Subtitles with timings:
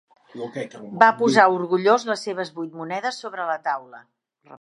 [1.03, 4.01] Va posar orgullós les seves vuit monedes sobre la taula.